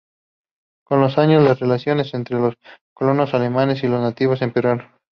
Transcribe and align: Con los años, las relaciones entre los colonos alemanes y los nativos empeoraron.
Con 0.83 0.99
los 0.99 1.19
años, 1.19 1.43
las 1.43 1.59
relaciones 1.59 2.15
entre 2.15 2.39
los 2.39 2.55
colonos 2.91 3.35
alemanes 3.35 3.83
y 3.83 3.87
los 3.87 4.01
nativos 4.01 4.41
empeoraron. 4.41 4.87